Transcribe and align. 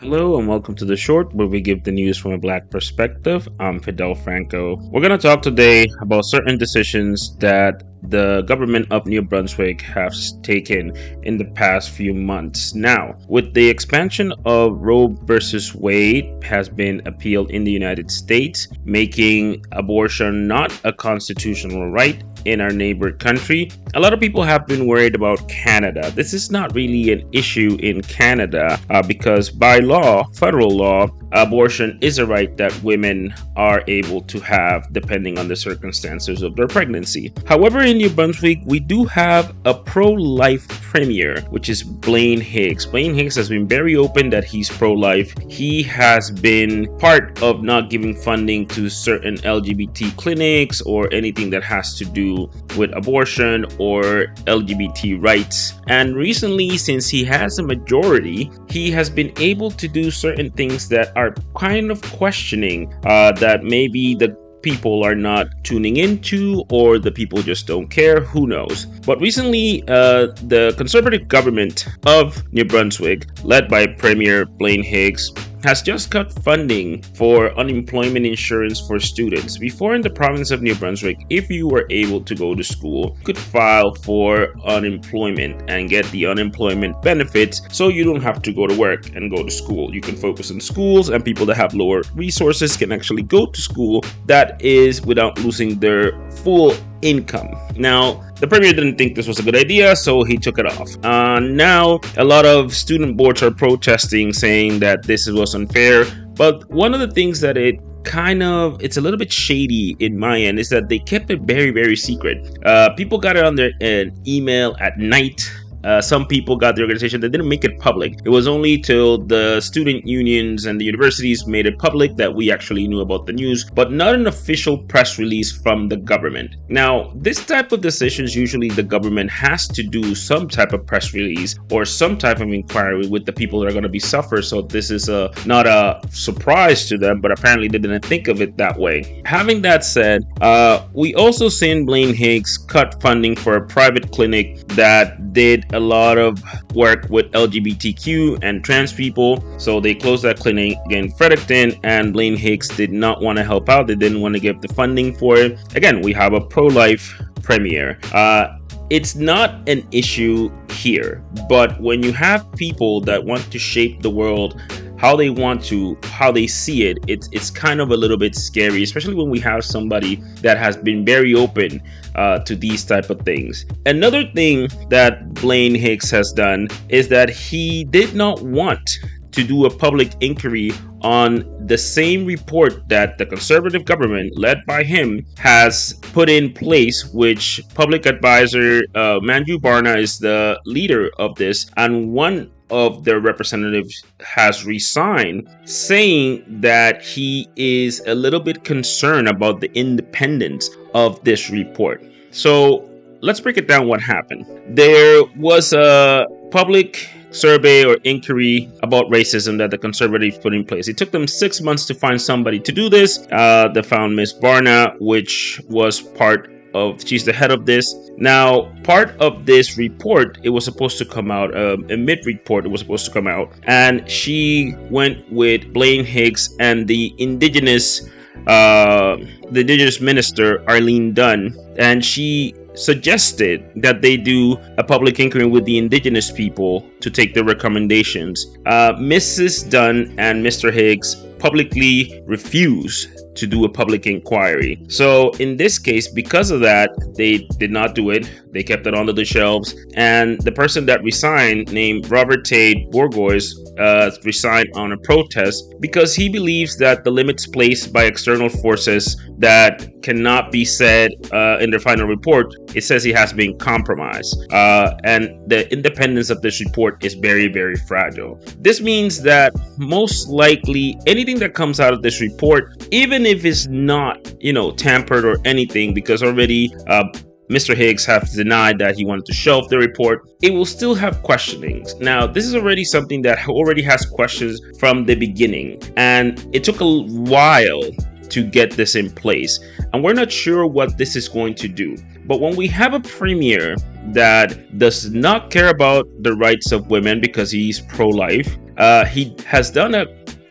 Hello 0.00 0.38
and 0.38 0.46
welcome 0.46 0.74
to 0.74 0.84
the 0.84 0.94
short 0.94 1.32
where 1.32 1.46
we 1.46 1.58
give 1.58 1.82
the 1.82 1.90
news 1.90 2.18
from 2.18 2.32
a 2.32 2.38
black 2.38 2.68
perspective. 2.68 3.48
I'm 3.58 3.80
Fidel 3.80 4.14
Franco. 4.14 4.76
We're 4.92 5.00
going 5.00 5.10
to 5.10 5.16
talk 5.16 5.40
today 5.40 5.86
about 6.02 6.26
certain 6.26 6.58
decisions 6.58 7.34
that 7.38 7.82
the 8.02 8.42
government 8.42 8.86
of 8.90 9.06
New 9.06 9.22
Brunswick 9.22 9.80
has 9.80 10.34
taken 10.42 10.94
in 11.22 11.38
the 11.38 11.46
past 11.46 11.90
few 11.90 12.12
months. 12.12 12.74
Now, 12.74 13.16
with 13.28 13.54
the 13.54 13.68
expansion 13.68 14.34
of 14.44 14.76
Roe 14.76 15.16
versus 15.22 15.74
Wade 15.74 16.44
has 16.44 16.68
been 16.68 17.00
appealed 17.06 17.50
in 17.50 17.64
the 17.64 17.72
United 17.72 18.10
States, 18.10 18.68
making 18.84 19.64
abortion 19.72 20.46
not 20.46 20.78
a 20.84 20.92
constitutional 20.92 21.90
right 21.90 22.22
in 22.44 22.60
our 22.60 22.70
neighbor 22.70 23.10
country. 23.10 23.70
A 23.94 24.00
lot 24.00 24.12
of 24.12 24.20
people 24.20 24.42
have 24.42 24.66
been 24.66 24.86
worried 24.86 25.16
about 25.16 25.48
Canada. 25.48 26.10
This 26.12 26.32
is 26.32 26.50
not 26.50 26.74
really 26.74 27.10
an 27.12 27.28
issue 27.32 27.76
in 27.80 28.02
Canada 28.02 28.78
uh, 28.90 29.02
because 29.02 29.50
by 29.50 29.78
law, 29.86 30.24
federal 30.34 30.70
law, 30.70 31.08
abortion 31.32 31.98
is 32.00 32.18
a 32.18 32.26
right 32.26 32.56
that 32.56 32.72
women 32.82 33.34
are 33.56 33.82
able 33.88 34.20
to 34.22 34.40
have 34.40 34.92
depending 34.92 35.38
on 35.38 35.48
the 35.48 35.56
circumstances 35.56 36.42
of 36.42 36.56
their 36.56 36.66
pregnancy. 36.66 37.32
However, 37.46 37.80
in 37.80 37.98
New 37.98 38.10
Brunswick, 38.10 38.58
we 38.64 38.80
do 38.80 39.04
have 39.04 39.54
a 39.64 39.74
pro 39.74 40.10
life 40.10 40.66
premier, 40.96 41.42
which 41.50 41.68
is 41.68 41.82
Blaine 41.82 42.40
Higgs. 42.40 42.86
Blaine 42.86 43.14
Higgs 43.14 43.34
has 43.36 43.50
been 43.50 43.68
very 43.68 43.96
open 43.96 44.30
that 44.30 44.44
he's 44.44 44.70
pro 44.70 44.94
life. 44.94 45.34
He 45.46 45.82
has 45.82 46.30
been 46.30 46.88
part 46.98 47.42
of 47.42 47.62
not 47.62 47.90
giving 47.90 48.14
funding 48.14 48.66
to 48.68 48.88
certain 48.88 49.36
LGBT 49.36 50.16
clinics 50.16 50.80
or 50.80 51.12
anything 51.12 51.50
that 51.50 51.62
has 51.62 51.98
to 51.98 52.06
do 52.06 52.48
with 52.78 52.96
abortion 52.96 53.66
or 53.78 54.32
LGBT 54.46 55.22
rights. 55.22 55.74
And 55.88 56.16
recently, 56.16 56.78
since 56.78 57.08
he 57.08 57.24
has 57.24 57.58
a 57.58 57.62
majority, 57.62 58.50
he 58.70 58.90
has 58.92 59.10
been 59.10 59.32
able 59.36 59.70
to 59.72 59.88
do 59.88 60.10
certain 60.10 60.50
things 60.52 60.88
that 60.88 61.14
are 61.14 61.34
kind 61.58 61.90
of 61.90 62.00
questioning 62.12 62.92
uh, 63.04 63.32
that 63.32 63.64
maybe 63.64 64.14
the 64.14 64.45
people 64.62 65.04
are 65.04 65.14
not 65.14 65.46
tuning 65.62 65.96
into 65.96 66.64
or 66.70 66.98
the 66.98 67.10
people 67.10 67.42
just 67.42 67.66
don't 67.66 67.88
care 67.88 68.20
who 68.20 68.46
knows? 68.46 68.86
But 69.06 69.20
recently 69.20 69.82
uh, 69.88 70.28
the 70.48 70.74
conservative 70.76 71.28
government 71.28 71.86
of 72.06 72.42
new 72.52 72.64
brunswick 72.64 73.26
led 73.42 73.68
by 73.68 73.86
premier 73.86 74.46
blaine 74.46 74.82
higgs 74.82 75.32
has 75.66 75.82
just 75.82 76.12
cut 76.12 76.32
funding 76.44 77.02
for 77.02 77.52
unemployment 77.58 78.24
insurance 78.24 78.80
for 78.80 79.00
students. 79.00 79.58
Before 79.58 79.96
in 79.96 80.00
the 80.00 80.08
province 80.08 80.52
of 80.52 80.62
New 80.62 80.76
Brunswick, 80.76 81.18
if 81.28 81.50
you 81.50 81.66
were 81.66 81.86
able 81.90 82.20
to 82.20 82.36
go 82.36 82.54
to 82.54 82.62
school, 82.62 83.16
you 83.18 83.24
could 83.24 83.36
file 83.36 83.92
for 83.92 84.54
unemployment 84.64 85.68
and 85.68 85.90
get 85.90 86.06
the 86.12 86.24
unemployment 86.24 87.02
benefits 87.02 87.62
so 87.72 87.88
you 87.88 88.04
don't 88.04 88.22
have 88.22 88.42
to 88.42 88.52
go 88.52 88.68
to 88.68 88.78
work 88.78 89.16
and 89.16 89.28
go 89.28 89.42
to 89.42 89.50
school. 89.50 89.92
You 89.92 90.00
can 90.00 90.14
focus 90.14 90.52
on 90.52 90.60
schools 90.60 91.08
and 91.08 91.24
people 91.24 91.44
that 91.46 91.56
have 91.56 91.74
lower 91.74 92.02
resources 92.14 92.76
can 92.76 92.92
actually 92.92 93.22
go 93.22 93.46
to 93.46 93.60
school 93.60 94.04
that 94.26 94.62
is 94.62 95.02
without 95.02 95.36
losing 95.40 95.80
their 95.80 96.12
full 96.30 96.76
income. 97.02 97.48
Now, 97.76 98.24
the 98.36 98.46
premier 98.46 98.72
didn't 98.72 98.96
think 98.96 99.14
this 99.14 99.26
was 99.26 99.38
a 99.38 99.42
good 99.42 99.56
idea, 99.56 99.96
so 99.96 100.22
he 100.22 100.36
took 100.36 100.58
it 100.58 100.66
off. 100.66 100.88
Uh, 101.04 101.40
now, 101.40 102.00
a 102.16 102.24
lot 102.24 102.44
of 102.44 102.74
student 102.74 103.16
boards 103.16 103.42
are 103.42 103.50
protesting, 103.50 104.32
saying 104.32 104.80
that 104.80 105.04
this 105.04 105.28
was 105.28 105.54
unfair. 105.54 106.04
But 106.34 106.68
one 106.70 106.92
of 106.92 107.00
the 107.00 107.10
things 107.10 107.40
that 107.40 107.56
it 107.56 107.80
kind 108.06 108.42
of 108.42 108.80
it's 108.80 108.96
a 108.96 109.00
little 109.00 109.18
bit 109.18 109.32
shady 109.32 109.96
in 109.98 110.16
my 110.16 110.40
end 110.40 110.60
is 110.60 110.68
that 110.68 110.88
they 110.88 110.98
kept 110.98 111.28
it 111.28 111.40
very 111.40 111.72
very 111.72 111.96
secret 111.96 112.38
uh, 112.64 112.88
people 112.94 113.18
got 113.18 113.36
it 113.36 113.44
on 113.44 113.56
their 113.56 113.72
uh, 113.82 114.04
email 114.28 114.76
at 114.78 114.96
night 114.96 115.50
uh, 115.86 116.00
some 116.00 116.26
people 116.26 116.56
got 116.56 116.74
the 116.74 116.82
organization 116.82 117.20
that 117.20 117.28
didn't 117.30 117.48
make 117.48 117.64
it 117.64 117.78
public. 117.78 118.18
It 118.24 118.30
was 118.30 118.48
only 118.48 118.78
till 118.78 119.18
the 119.18 119.60
student 119.60 120.06
unions 120.06 120.66
and 120.66 120.80
the 120.80 120.84
universities 120.84 121.46
made 121.46 121.64
it 121.66 121.78
public 121.78 122.16
that 122.16 122.34
we 122.34 122.50
actually 122.50 122.88
knew 122.88 123.00
about 123.00 123.26
the 123.26 123.32
news, 123.32 123.64
but 123.70 123.92
not 123.92 124.14
an 124.14 124.26
official 124.26 124.78
press 124.78 125.18
release 125.18 125.52
from 125.52 125.88
the 125.88 125.96
government. 125.96 126.56
Now, 126.68 127.12
this 127.14 127.44
type 127.46 127.70
of 127.70 127.82
decisions, 127.82 128.34
usually 128.34 128.68
the 128.68 128.82
government 128.82 129.30
has 129.30 129.68
to 129.68 129.82
do 129.84 130.14
some 130.14 130.48
type 130.48 130.72
of 130.72 130.84
press 130.84 131.14
release 131.14 131.56
or 131.70 131.84
some 131.84 132.18
type 132.18 132.40
of 132.40 132.52
inquiry 132.52 133.06
with 133.06 133.24
the 133.24 133.32
people 133.32 133.60
that 133.60 133.68
are 133.68 133.72
going 133.72 133.84
to 133.84 133.88
be 133.88 134.00
suffer. 134.00 134.42
So 134.42 134.62
this 134.62 134.90
is 134.90 135.08
a 135.08 135.30
not 135.46 135.66
a 135.66 136.00
surprise 136.10 136.88
to 136.88 136.98
them, 136.98 137.20
but 137.20 137.30
apparently 137.30 137.68
they 137.68 137.78
didn't 137.78 138.04
think 138.04 138.26
of 138.26 138.42
it 138.42 138.56
that 138.56 138.76
way. 138.76 139.22
Having 139.24 139.62
that 139.62 139.84
said, 139.84 140.24
uh, 140.40 140.84
we 140.92 141.14
also 141.14 141.48
seen 141.48 141.86
Blaine 141.86 142.14
Higgs 142.14 142.58
cut 142.58 143.00
funding 143.00 143.36
for 143.36 143.56
a 143.56 143.64
private 143.66 144.10
clinic 144.10 144.66
that 144.68 145.32
did 145.32 145.64
a 145.76 145.80
lot 145.80 146.18
of 146.18 146.42
work 146.74 147.06
with 147.10 147.30
LGBTQ 147.32 148.40
and 148.42 148.64
trans 148.64 148.92
people. 148.92 149.44
So 149.58 149.80
they 149.80 149.94
closed 149.94 150.24
that 150.24 150.38
clinic 150.38 150.78
in 150.90 151.10
Fredericton, 151.12 151.78
and 151.84 152.12
Blaine 152.12 152.36
Higgs 152.36 152.68
did 152.68 152.92
not 152.92 153.20
want 153.20 153.38
to 153.38 153.44
help 153.44 153.68
out. 153.68 153.86
They 153.86 153.94
didn't 153.94 154.20
want 154.20 154.34
to 154.34 154.40
give 154.40 154.60
the 154.60 154.68
funding 154.68 155.14
for 155.14 155.36
it. 155.36 155.58
Again, 155.76 156.00
we 156.00 156.12
have 156.12 156.32
a 156.32 156.40
pro 156.40 156.66
life 156.66 157.22
premier. 157.42 157.98
Uh, 158.12 158.58
it's 158.88 159.16
not 159.16 159.68
an 159.68 159.86
issue 159.90 160.50
here, 160.70 161.24
but 161.48 161.80
when 161.80 162.02
you 162.02 162.12
have 162.12 162.50
people 162.52 163.00
that 163.02 163.24
want 163.24 163.50
to 163.50 163.58
shape 163.58 164.00
the 164.00 164.10
world 164.10 164.60
how 164.98 165.16
they 165.16 165.30
want 165.30 165.62
to 165.62 165.96
how 166.04 166.32
they 166.32 166.46
see 166.46 166.84
it 166.84 166.98
it's 167.06 167.28
it's 167.32 167.50
kind 167.50 167.80
of 167.80 167.90
a 167.90 167.96
little 167.96 168.16
bit 168.16 168.34
scary 168.34 168.82
especially 168.82 169.14
when 169.14 169.30
we 169.30 169.38
have 169.38 169.64
somebody 169.64 170.16
that 170.40 170.56
has 170.58 170.76
been 170.76 171.04
very 171.04 171.34
open 171.34 171.82
uh, 172.16 172.38
to 172.40 172.56
these 172.56 172.84
type 172.84 173.10
of 173.10 173.20
things. 173.20 173.66
Another 173.84 174.24
thing 174.32 174.68
that 174.88 175.34
blaine 175.34 175.74
higgs 175.74 176.10
has 176.10 176.32
done 176.32 176.68
is 176.88 177.08
that 177.08 177.28
he 177.28 177.84
did 177.84 178.14
not 178.14 178.42
want 178.42 178.98
to 179.32 179.44
do 179.44 179.66
a 179.66 179.70
public 179.70 180.12
inquiry 180.20 180.72
on 181.02 181.44
the 181.66 181.76
same 181.76 182.24
report 182.24 182.88
that 182.88 183.18
the 183.18 183.26
conservative 183.26 183.84
government 183.84 184.32
led 184.38 184.64
by 184.66 184.82
him 184.82 185.24
has 185.36 185.92
put 186.14 186.30
in 186.30 186.52
place 186.52 187.04
which 187.12 187.60
public 187.74 188.06
advisor 188.06 188.82
uh, 188.94 189.20
manju 189.20 189.60
varma 189.60 189.98
is 189.98 190.18
the 190.18 190.58
leader 190.64 191.10
of 191.18 191.34
this. 191.36 191.66
And 191.76 192.12
one 192.12 192.50
of 192.70 193.04
their 193.04 193.20
representatives 193.20 194.04
has 194.20 194.64
resigned, 194.64 195.48
saying 195.64 196.44
that 196.60 197.02
he 197.02 197.48
is 197.56 198.02
a 198.06 198.14
little 198.14 198.40
bit 198.40 198.64
concerned 198.64 199.28
about 199.28 199.60
the 199.60 199.72
independence 199.74 200.70
of 200.94 201.22
this 201.24 201.50
report. 201.50 202.04
So 202.30 202.88
let's 203.20 203.40
break 203.40 203.56
it 203.56 203.68
down 203.68 203.88
what 203.88 204.00
happened. 204.00 204.46
There 204.68 205.22
was 205.36 205.72
a 205.72 206.26
public 206.50 207.08
survey 207.30 207.84
or 207.84 207.98
inquiry 208.04 208.70
about 208.82 209.06
racism 209.06 209.58
that 209.58 209.70
the 209.70 209.78
conservatives 209.78 210.38
put 210.38 210.54
in 210.54 210.64
place. 210.64 210.88
It 210.88 210.96
took 210.96 211.10
them 211.10 211.26
six 211.26 211.60
months 211.60 211.84
to 211.86 211.94
find 211.94 212.20
somebody 212.20 212.58
to 212.60 212.72
do 212.72 212.88
this. 212.88 213.26
Uh, 213.30 213.68
they 213.68 213.82
found 213.82 214.16
Miss 214.16 214.32
Varma, 214.32 214.98
which 215.00 215.60
was 215.68 216.00
part 216.00 216.50
of 216.76 217.06
she's 217.06 217.24
the 217.24 217.32
head 217.32 217.50
of 217.50 217.66
this 217.66 217.94
now 218.16 218.70
part 218.82 219.10
of 219.20 219.46
this 219.46 219.78
report 219.78 220.38
it 220.42 220.50
was 220.50 220.64
supposed 220.64 220.98
to 220.98 221.04
come 221.04 221.30
out 221.30 221.56
um, 221.56 221.86
a 221.90 221.96
mid 221.96 222.24
report 222.26 222.64
it 222.64 222.68
was 222.68 222.80
supposed 222.80 223.04
to 223.06 223.10
come 223.10 223.26
out 223.26 223.50
and 223.64 224.08
she 224.10 224.74
went 224.90 225.30
with 225.32 225.72
blaine 225.72 226.04
higgs 226.04 226.54
and 226.60 226.86
the 226.86 227.14
indigenous 227.18 228.08
uh, 228.46 229.16
the 229.50 229.60
indigenous 229.60 230.00
minister 230.00 230.62
arlene 230.68 231.12
dunn 231.14 231.54
and 231.78 232.04
she 232.04 232.54
suggested 232.76 233.64
that 233.74 234.02
they 234.02 234.16
do 234.16 234.56
a 234.76 234.84
public 234.84 235.18
inquiry 235.18 235.46
with 235.46 235.64
the 235.64 235.78
indigenous 235.78 236.30
people 236.30 236.84
to 237.00 237.10
take 237.10 237.32
the 237.32 237.42
recommendations. 237.42 238.46
Uh, 238.66 238.92
Mrs. 238.94 239.70
Dunn 239.70 240.14
and 240.18 240.44
Mr. 240.44 240.70
Higgs 240.70 241.14
publicly 241.38 242.22
refused 242.26 243.08
to 243.36 243.46
do 243.46 243.64
a 243.64 243.68
public 243.68 244.06
inquiry. 244.06 244.80
So 244.88 245.30
in 245.38 245.56
this 245.56 245.78
case, 245.78 246.08
because 246.08 246.50
of 246.50 246.60
that, 246.60 246.90
they 247.16 247.38
did 247.58 247.70
not 247.70 247.94
do 247.94 248.10
it. 248.10 248.30
They 248.52 248.62
kept 248.62 248.86
it 248.86 248.94
under 248.94 249.12
the 249.12 249.24
shelves. 249.24 249.74
And 249.94 250.40
the 250.42 250.52
person 250.52 250.86
that 250.86 251.02
resigned, 251.02 251.72
named 251.72 252.10
Robert 252.10 252.44
Tate 252.44 252.90
Bourgeois, 252.90 253.40
uh, 253.78 254.10
resigned 254.24 254.70
on 254.74 254.92
a 254.92 254.96
protest 254.98 255.74
because 255.80 256.14
he 256.14 256.28
believes 256.28 256.78
that 256.78 257.04
the 257.04 257.10
limits 257.10 257.46
placed 257.46 257.92
by 257.92 258.04
external 258.04 258.48
forces 258.48 259.20
that 259.38 259.86
cannot 260.02 260.50
be 260.50 260.64
said 260.64 261.10
uh, 261.32 261.58
in 261.60 261.70
their 261.70 261.80
final 261.80 262.06
report, 262.06 262.54
it 262.74 262.82
says 262.82 263.02
he 263.02 263.12
has 263.12 263.32
been 263.32 263.58
compromised. 263.58 264.34
Uh, 264.52 264.96
and 265.04 265.28
the 265.50 265.70
independence 265.72 266.30
of 266.30 266.40
this 266.42 266.60
report 266.60 267.04
is 267.04 267.14
very, 267.14 267.48
very 267.48 267.76
fragile. 267.76 268.40
This 268.60 268.80
means 268.80 269.22
that 269.22 269.52
most 269.78 270.28
likely 270.28 270.98
anything 271.06 271.38
that 271.40 271.54
comes 271.54 271.80
out 271.80 271.92
of 271.92 272.02
this 272.02 272.20
report, 272.20 272.86
even 272.90 273.25
if 273.26 273.44
it's 273.44 273.66
not, 273.66 274.34
you 274.42 274.52
know, 274.52 274.72
tampered 274.72 275.24
or 275.24 275.36
anything, 275.44 275.94
because 275.94 276.22
already 276.22 276.74
uh, 276.88 277.04
Mr. 277.50 277.74
Higgs 277.76 278.04
has 278.06 278.34
denied 278.34 278.78
that 278.78 278.96
he 278.96 279.04
wanted 279.04 279.24
to 279.26 279.32
shelve 279.32 279.68
the 279.68 279.78
report. 279.78 280.28
It 280.42 280.52
will 280.52 280.66
still 280.66 280.94
have 280.94 281.22
questionings. 281.22 281.94
Now, 281.96 282.26
this 282.26 282.44
is 282.44 282.54
already 282.54 282.84
something 282.84 283.22
that 283.22 283.48
already 283.48 283.82
has 283.82 284.06
questions 284.06 284.60
from 284.78 285.04
the 285.04 285.14
beginning, 285.14 285.80
and 285.96 286.46
it 286.52 286.64
took 286.64 286.80
a 286.80 287.02
while 287.02 287.82
to 288.30 288.44
get 288.44 288.72
this 288.72 288.96
in 288.96 289.10
place. 289.10 289.60
And 289.92 290.02
we're 290.02 290.12
not 290.12 290.32
sure 290.32 290.66
what 290.66 290.98
this 290.98 291.14
is 291.14 291.28
going 291.28 291.54
to 291.56 291.68
do. 291.68 291.96
But 292.24 292.40
when 292.40 292.56
we 292.56 292.66
have 292.66 292.92
a 292.92 292.98
premier 292.98 293.76
that 294.12 294.78
does 294.78 295.10
not 295.10 295.50
care 295.50 295.68
about 295.68 296.08
the 296.20 296.34
rights 296.34 296.72
of 296.72 296.88
women 296.88 297.20
because 297.20 297.50
he's 297.50 297.80
pro 297.80 298.08
life. 298.08 298.56
Uh, 298.76 299.04
he 299.04 299.34
has 299.46 299.70
done 299.70 299.94
a 299.94 300.06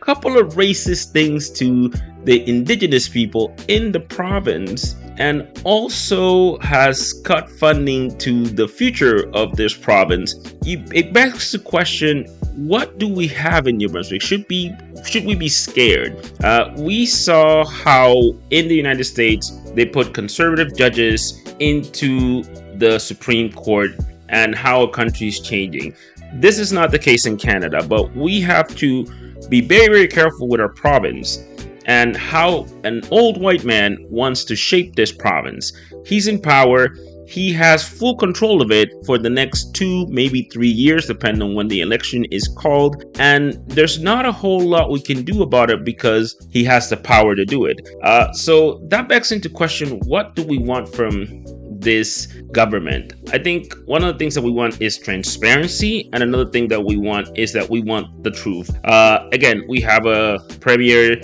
couple 0.06 0.38
of 0.38 0.54
racist 0.54 1.10
things 1.10 1.50
to 1.50 1.92
the 2.22 2.48
indigenous 2.48 3.08
people 3.08 3.52
in 3.66 3.90
the 3.90 3.98
province 3.98 4.94
and 5.18 5.44
also 5.64 6.58
has 6.58 7.12
cut 7.24 7.50
funding 7.50 8.16
to 8.18 8.44
the 8.44 8.68
future 8.68 9.28
of 9.34 9.56
this 9.56 9.74
province. 9.74 10.36
It 10.64 11.12
begs 11.12 11.50
the 11.50 11.58
question 11.58 12.24
what 12.54 12.98
do 12.98 13.08
we 13.08 13.26
have 13.28 13.66
in 13.66 13.78
New 13.78 13.88
Brunswick? 13.88 14.22
Should 14.22 14.46
be 14.46 14.72
should 15.04 15.24
we 15.24 15.34
be 15.34 15.48
scared? 15.48 16.14
Uh, 16.42 16.72
we 16.78 17.04
saw 17.04 17.66
how 17.66 18.14
in 18.50 18.68
the 18.68 18.76
United 18.76 19.04
States 19.04 19.50
they 19.74 19.84
put 19.84 20.14
conservative 20.14 20.76
judges 20.76 21.42
into 21.58 22.44
the 22.78 23.00
Supreme 23.00 23.52
Court 23.52 23.90
and 24.28 24.54
how 24.54 24.82
a 24.82 24.90
country 24.90 25.26
is 25.26 25.40
changing. 25.40 25.94
This 26.34 26.58
is 26.58 26.72
not 26.72 26.92
the 26.92 26.98
case 26.98 27.26
in 27.26 27.36
Canada, 27.36 27.82
but 27.86 28.14
we 28.14 28.40
have 28.40 28.74
to 28.76 29.04
be 29.48 29.60
very, 29.60 29.86
very 29.86 30.08
careful 30.08 30.48
with 30.48 30.60
our 30.60 30.68
province 30.68 31.38
and 31.86 32.16
how 32.16 32.66
an 32.84 33.02
old 33.10 33.40
white 33.40 33.64
man 33.64 33.96
wants 34.10 34.44
to 34.44 34.56
shape 34.56 34.96
this 34.96 35.12
province. 35.12 35.72
He's 36.04 36.26
in 36.26 36.40
power. 36.40 36.96
He 37.28 37.52
has 37.54 37.88
full 37.88 38.16
control 38.16 38.62
of 38.62 38.70
it 38.70 38.88
for 39.04 39.18
the 39.18 39.30
next 39.30 39.74
two, 39.74 40.06
maybe 40.06 40.48
three 40.52 40.68
years, 40.68 41.06
depending 41.06 41.42
on 41.42 41.54
when 41.54 41.68
the 41.68 41.80
election 41.80 42.24
is 42.26 42.46
called. 42.46 43.04
And 43.18 43.54
there's 43.68 44.00
not 44.00 44.26
a 44.26 44.32
whole 44.32 44.60
lot 44.60 44.90
we 44.90 45.00
can 45.00 45.24
do 45.24 45.42
about 45.42 45.70
it 45.70 45.84
because 45.84 46.36
he 46.50 46.62
has 46.64 46.88
the 46.88 46.96
power 46.96 47.34
to 47.34 47.44
do 47.44 47.64
it. 47.64 47.80
Uh, 48.02 48.32
so 48.32 48.80
that 48.88 49.08
begs 49.08 49.32
into 49.32 49.48
question 49.48 49.98
what 50.06 50.36
do 50.36 50.44
we 50.44 50.58
want 50.58 50.88
from 50.88 51.44
this 51.86 52.26
government. 52.50 53.14
I 53.32 53.38
think 53.38 53.72
one 53.86 54.02
of 54.02 54.12
the 54.12 54.18
things 54.18 54.34
that 54.34 54.42
we 54.42 54.50
want 54.50 54.82
is 54.82 54.98
transparency, 54.98 56.10
and 56.12 56.20
another 56.22 56.50
thing 56.50 56.66
that 56.68 56.84
we 56.84 56.96
want 56.96 57.38
is 57.38 57.52
that 57.52 57.70
we 57.70 57.80
want 57.80 58.24
the 58.24 58.32
truth. 58.32 58.68
Uh, 58.84 59.28
again, 59.32 59.62
we 59.68 59.80
have 59.82 60.04
a 60.04 60.40
premier 60.60 61.14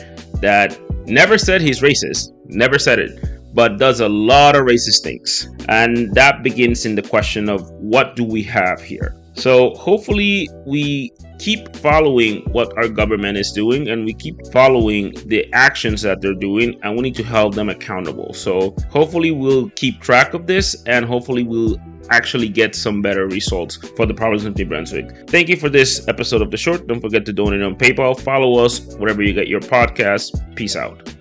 that 0.40 0.78
never 1.06 1.36
said 1.36 1.60
he's 1.60 1.80
racist, 1.80 2.28
never 2.46 2.78
said 2.78 3.00
it, 3.00 3.12
but 3.52 3.76
does 3.78 3.98
a 3.98 4.08
lot 4.08 4.54
of 4.54 4.62
racist 4.62 5.02
things. 5.02 5.48
And 5.68 6.14
that 6.14 6.44
begins 6.44 6.86
in 6.86 6.94
the 6.94 7.02
question 7.02 7.48
of 7.48 7.68
what 7.72 8.14
do 8.14 8.22
we 8.24 8.44
have 8.44 8.80
here? 8.80 9.16
So 9.34 9.70
hopefully 9.74 10.48
we 10.64 11.10
keep 11.42 11.74
following 11.76 12.42
what 12.52 12.72
our 12.78 12.88
government 12.88 13.36
is 13.36 13.50
doing 13.50 13.88
and 13.88 14.04
we 14.04 14.14
keep 14.14 14.46
following 14.52 15.12
the 15.26 15.52
actions 15.52 16.00
that 16.02 16.20
they're 16.20 16.34
doing 16.34 16.78
and 16.84 16.94
we 16.94 17.02
need 17.02 17.16
to 17.16 17.24
hold 17.24 17.54
them 17.54 17.68
accountable. 17.68 18.32
So 18.32 18.76
hopefully 18.90 19.32
we'll 19.32 19.68
keep 19.70 20.00
track 20.00 20.34
of 20.34 20.46
this 20.46 20.80
and 20.84 21.04
hopefully 21.04 21.42
we'll 21.42 21.78
actually 22.10 22.48
get 22.48 22.76
some 22.76 23.02
better 23.02 23.26
results 23.26 23.76
for 23.96 24.06
the 24.06 24.14
province 24.14 24.44
of 24.44 24.56
New 24.56 24.66
Brunswick. 24.66 25.28
Thank 25.28 25.48
you 25.48 25.56
for 25.56 25.68
this 25.68 26.06
episode 26.06 26.42
of 26.42 26.52
The 26.52 26.56
Short. 26.56 26.86
Don't 26.86 27.00
forget 27.00 27.26
to 27.26 27.32
donate 27.32 27.62
on 27.62 27.74
PayPal. 27.74 28.18
Follow 28.20 28.64
us 28.64 28.94
wherever 28.94 29.20
you 29.20 29.32
get 29.32 29.48
your 29.48 29.60
podcast. 29.60 30.54
Peace 30.54 30.76
out. 30.76 31.12